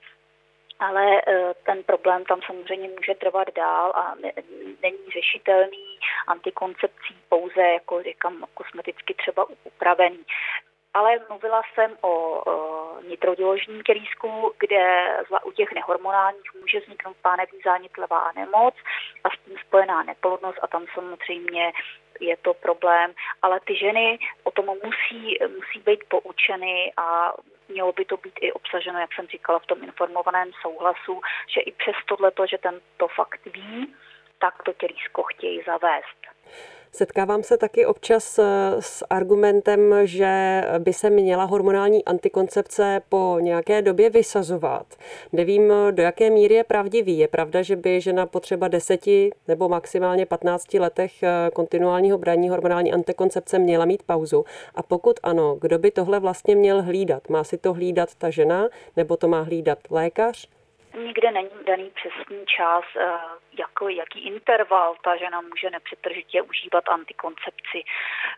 [0.79, 4.15] ale e, ten problém tam samozřejmě může trvat dál a
[4.81, 10.23] není řešitelný antikoncepcí pouze, jako říkám, kosmeticky třeba upravený.
[10.93, 12.43] Ale mluvila jsem o
[13.07, 15.07] nitroděložním kelísku, kde
[15.45, 18.75] u těch nehormonálních může vzniknout pánevní zánětlivá nemoc
[19.23, 21.71] a s tím spojená neplodnost a tam samozřejmě
[22.19, 27.33] je to problém, ale ty ženy o tom musí, musí být poučeny a
[27.69, 31.71] mělo by to být i obsaženo, jak jsem říkala, v tom informovaném souhlasu, že i
[31.71, 33.95] přes tohleto, že ten to fakt ví,
[34.39, 36.21] tak to tělísko chtějí zavést.
[36.91, 38.45] Setkávám se taky občas eh,
[38.79, 44.85] s argumentem, že by se měla hormonální antikoncepce po nějaké době vysazovat.
[45.33, 47.17] Nevím, do jaké míry je pravdivý.
[47.17, 52.49] Je pravda, že by žena po třeba deseti nebo maximálně 15 letech eh, kontinuálního braní
[52.49, 54.45] hormonální antikoncepce měla mít pauzu.
[54.75, 57.29] A pokud ano, kdo by tohle vlastně měl hlídat?
[57.29, 60.47] Má si to hlídat ta žena nebo to má hlídat lékař?
[61.05, 63.07] Nikde není daný přesný čas, eh,
[63.59, 67.83] jako, jaký interval ta žena může nepřetržitě užívat antikoncepci.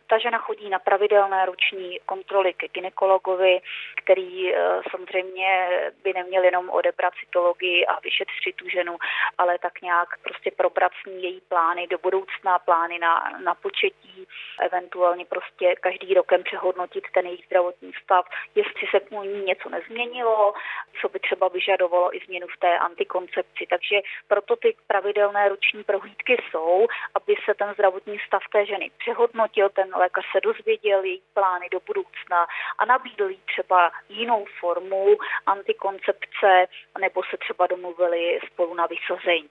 [0.08, 3.62] Ta žena chodí na pravidelné roční kontroly ke ginekologovi,
[3.96, 5.70] který eh, samozřejmě
[6.04, 8.98] by neměl jenom odebrat cytologii a vyšetřit tu ženu,
[9.38, 14.28] ale tak nějak prostě probrat s ní její plány do budoucna, plány na, na početí,
[14.60, 20.54] eventuálně prostě každý rokem přehodnotit ten její zdravotní stav, jestli se u ní něco nezměnilo,
[21.02, 23.68] co by třeba vyžadovalo i změnu v té antikoncepci.
[23.70, 25.09] Takže proto ty pravidelné
[25.50, 31.04] roční prohlídky jsou, aby se ten zdravotní stav té ženy přehodnotil, ten lékař se dozvěděl
[31.04, 32.48] její plány do budoucna
[32.80, 36.66] a nabídl jí třeba jinou formu antikoncepce
[37.00, 39.50] nebo se třeba domluvili spolu na vysazení.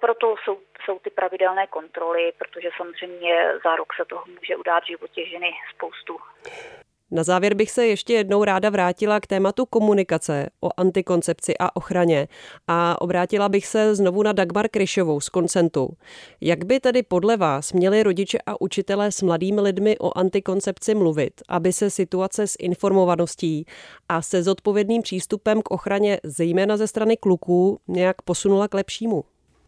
[0.00, 4.86] Proto jsou, jsou ty pravidelné kontroly, protože samozřejmě za rok se toho může udát v
[4.86, 6.18] životě ženy spoustu.
[7.10, 12.28] Na závěr bych se ještě jednou ráda vrátila k tématu komunikace o antikoncepci a ochraně
[12.68, 15.88] a obrátila bych se znovu na Dagmar Kryšovou z Koncentu.
[16.40, 21.32] Jak by tedy podle vás měli rodiče a učitelé s mladými lidmi o antikoncepci mluvit,
[21.48, 23.66] aby se situace s informovaností
[24.08, 29.24] a se zodpovědným přístupem k ochraně zejména ze strany kluků nějak posunula k lepšímu?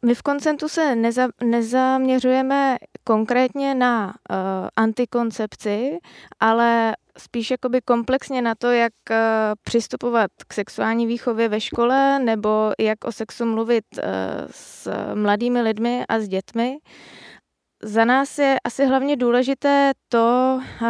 [0.06, 4.36] My v koncentu se neza, nezaměřujeme konkrétně na uh,
[4.76, 5.98] antikoncepci,
[6.40, 9.16] ale spíš jakoby komplexně na to, jak uh,
[9.62, 14.04] přistupovat k sexuální výchově ve škole nebo jak o sexu mluvit uh,
[14.50, 16.76] s mladými lidmi a s dětmi.
[17.82, 20.88] za nás je asi hlavně důležité to uh,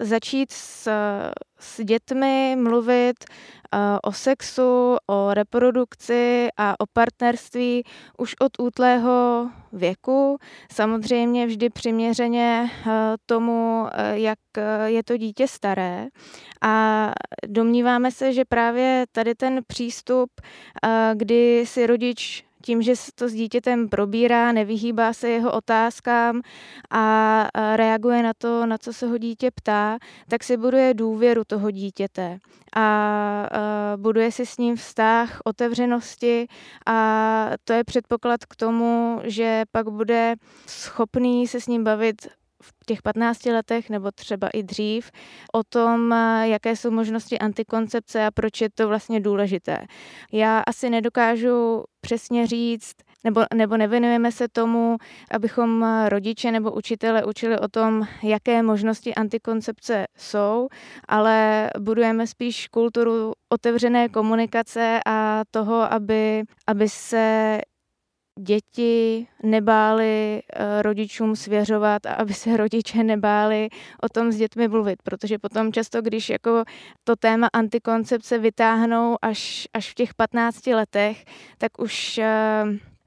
[0.00, 0.90] začít s,
[1.60, 3.24] s dětmi mluvit
[4.02, 7.84] o sexu, o reprodukci a o partnerství
[8.18, 10.38] už od útlého věku.
[10.72, 12.92] Samozřejmě vždy přiměřeně uh,
[13.26, 14.38] tomu, uh, jak
[14.86, 16.08] je to dítě staré.
[16.62, 17.10] A
[17.46, 20.30] domníváme se, že právě tady ten přístup,
[21.14, 26.40] kdy si rodič tím, že to s dítětem probírá, nevyhýbá se jeho otázkám
[26.90, 29.98] a reaguje na to, na co se ho dítě ptá,
[30.28, 32.38] tak si buduje důvěru toho dítěte.
[32.76, 33.48] A
[33.96, 36.46] buduje si s ním vztah otevřenosti
[36.86, 40.34] a to je předpoklad k tomu, že pak bude
[40.66, 42.28] schopný se s ním bavit
[42.62, 45.10] v těch 15 letech nebo třeba i dřív
[45.52, 49.86] o tom, jaké jsou možnosti antikoncepce a proč je to vlastně důležité.
[50.32, 52.94] Já asi nedokážu přesně říct,
[53.24, 54.96] nebo, nebo nevěnujeme se tomu,
[55.30, 60.68] abychom rodiče nebo učitele učili o tom, jaké možnosti antikoncepce jsou,
[61.08, 67.58] ale budujeme spíš kulturu otevřené komunikace a toho, aby, aby se
[68.40, 73.68] děti nebáli eh, rodičům svěřovat a aby se rodiče nebáli
[74.02, 76.64] o tom s dětmi mluvit, protože potom často, když jako
[77.04, 81.24] to téma antikoncepce vytáhnou až, až v těch 15 letech,
[81.58, 82.64] tak už eh,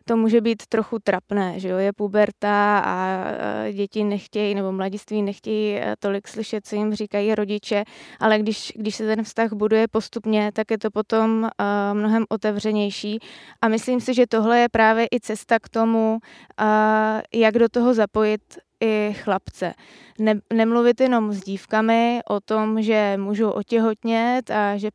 [0.07, 3.23] to může být trochu trapné, že jo, je puberta a
[3.71, 7.83] děti nechtějí, nebo mladiství nechtějí eh, tolik slyšet, co jim říkají rodiče,
[8.19, 11.49] ale když, když se ten vztah buduje postupně, tak je to potom uh,
[11.97, 13.19] mnohem otevřenější
[13.61, 16.17] a myslím si, že tohle je právě i cesta k tomu,
[16.61, 18.41] uh, jak do toho zapojit
[18.83, 19.73] i chlapce.
[20.19, 24.89] Ne, nemluvit jenom s dívkami o tom, že můžou otěhotnět a že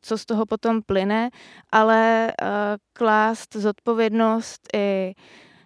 [0.00, 1.30] co z toho potom plyne,
[1.72, 2.32] ale
[2.92, 5.14] klást zodpovědnost i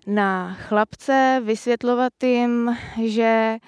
[0.07, 3.59] na chlapce, vysvětlovat jim, že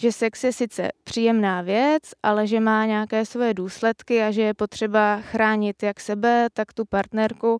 [0.00, 4.54] že sex je sice příjemná věc, ale že má nějaké své důsledky a že je
[4.54, 7.58] potřeba chránit jak sebe, tak tu partnerku.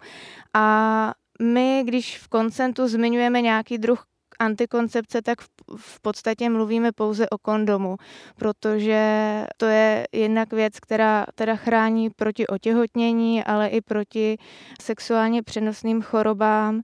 [0.55, 4.05] A my, když v koncentu zmiňujeme nějaký druh
[4.39, 5.41] antikoncepce, tak
[5.77, 7.97] v, podstatě mluvíme pouze o kondomu,
[8.37, 9.01] protože
[9.57, 14.39] to je jednak věc, která teda chrání proti otěhotnění, ale i proti
[14.83, 16.83] sexuálně přenosným chorobám.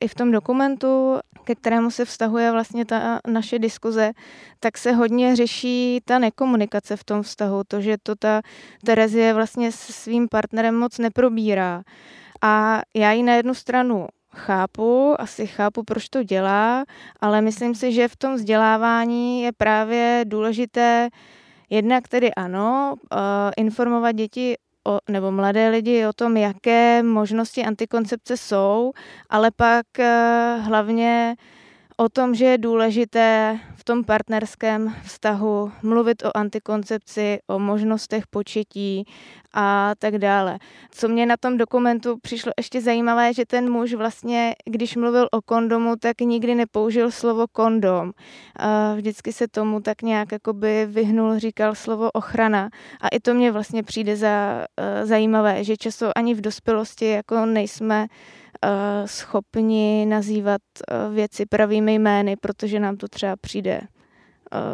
[0.00, 4.12] I v tom dokumentu, ke kterému se vztahuje vlastně ta naše diskuze,
[4.60, 8.42] tak se hodně řeší ta nekomunikace v tom vztahu, to, že to ta
[8.86, 11.82] Terezie vlastně s svým partnerem moc neprobírá.
[12.42, 16.84] A já ji na jednu stranu chápu, asi chápu, proč to dělá,
[17.20, 21.08] ale myslím si, že v tom vzdělávání je právě důležité
[21.70, 23.18] jednak tedy ano, uh,
[23.56, 24.56] informovat děti
[24.86, 28.92] o, nebo mladé lidi o tom, jaké možnosti antikoncepce jsou,
[29.30, 30.04] ale pak uh,
[30.66, 31.36] hlavně
[31.96, 39.04] o tom, že je důležité v tom partnerském vztahu mluvit o antikoncepci, o možnostech početí
[39.54, 40.58] a tak dále.
[40.90, 45.42] Co mě na tom dokumentu přišlo ještě zajímavé, že ten muž vlastně, když mluvil o
[45.42, 48.12] kondomu, tak nikdy nepoužil slovo kondom.
[48.96, 52.70] Vždycky se tomu tak nějak jakoby vyhnul, říkal slovo ochrana.
[53.00, 57.46] A i to mě vlastně přijde za e, zajímavé, že často ani v dospělosti jako
[57.46, 58.06] nejsme
[59.06, 63.86] schopni nazývat eh, věci pravými jmény, protože nám to třeba přijde eh,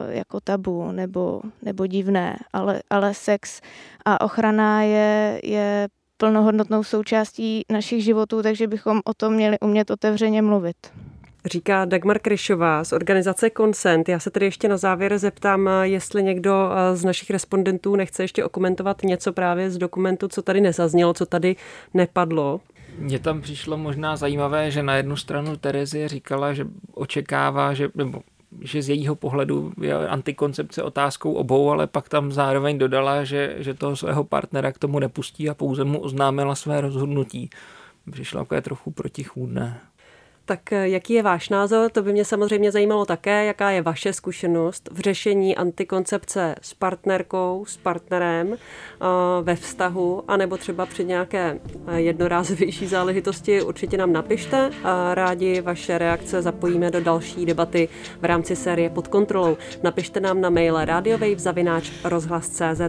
[0.09, 3.61] jako tabu nebo, nebo divné, ale, ale sex
[4.05, 10.43] a ochrana je, je plnohodnotnou součástí našich životů, takže bychom o tom měli umět otevřeně
[10.43, 10.77] mluvit.
[11.47, 14.09] Říká Dagmar Kryšová z organizace Consent.
[14.09, 19.03] Já se tedy ještě na závěr zeptám, jestli někdo z našich respondentů nechce ještě okomentovat
[19.03, 21.57] něco právě z dokumentu, co tady nezaznělo, co tady
[21.95, 22.61] nepadlo.
[22.99, 28.23] Mně tam přišlo možná zajímavé, že na jednu stranu Terezie říkala, že očekává, že, nebo
[28.61, 33.75] že z jejího pohledu je antikoncepce otázkou obou, ale pak tam zároveň dodala, že, že
[33.75, 37.51] toho svého partnera k tomu nepustí a pouze mu oznámila své rozhodnutí.
[38.11, 39.81] Přišlo takové trochu protichůdné.
[40.45, 41.91] Tak eh, jaký je váš názor?
[41.91, 47.65] To by mě samozřejmě zajímalo také, jaká je vaše zkušenost v řešení antikoncepce s partnerkou,
[47.69, 48.57] s partnerem eh,
[49.43, 53.63] ve vztahu, anebo třeba při nějaké eh, jednorázovější záležitosti.
[53.63, 54.71] Určitě nám napište.
[55.15, 57.89] Rádi vaše reakce zapojíme do další debaty
[58.21, 59.57] v rámci série pod kontrolou.
[59.83, 62.81] Napište nám na mail radiovej.rozhlas.cz.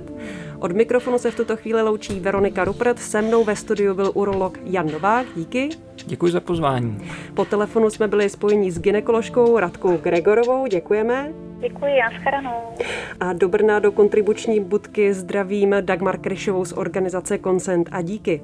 [0.59, 4.57] Od mikrofonu se v tuto chvíli loučí Veronika Rupert, se mnou ve studiu byl urolog
[4.63, 5.27] Jan Novák.
[5.35, 5.90] Díky.
[6.05, 6.97] Děkuji za pozvání.
[7.33, 10.67] Po telefonu jsme byli spojení s ginekoložkou Radkou Gregorovou.
[10.67, 11.33] Děkujeme.
[11.59, 11.91] Děkuji,
[12.21, 12.75] shledanou.
[13.19, 18.41] A do Brna do kontribuční budky zdravím Dagmar Kryšovou z organizace Consent a díky.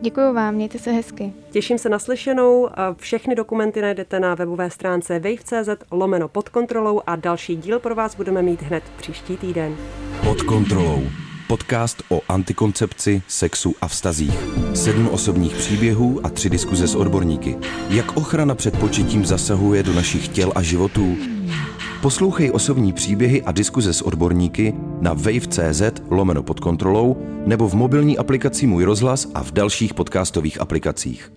[0.00, 1.32] Děkuji vám, mějte se hezky.
[1.50, 2.68] Těším se na slyšenou.
[2.96, 8.16] Všechny dokumenty najdete na webové stránce wave.cz lomeno pod kontrolou a další díl pro vás
[8.16, 9.76] budeme mít hned příští týden.
[10.24, 11.02] Pod kontrolou.
[11.48, 14.38] Podcast o antikoncepci, sexu a vztazích.
[14.74, 17.56] Sedm osobních příběhů a tři diskuze s odborníky.
[17.88, 21.16] Jak ochrana před početím zasahuje do našich těl a životů?
[22.02, 27.16] Poslouchej osobní příběhy a diskuze s odborníky na wave.cz lomeno pod kontrolou
[27.46, 31.32] nebo v mobilní aplikaci Můj rozhlas a v dalších podcastových aplikacích.